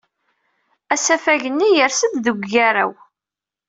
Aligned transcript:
Asafag-nni 0.93 1.69
yers-d 1.77 2.13
deg 2.25 2.37
ugaraw. 2.41 2.93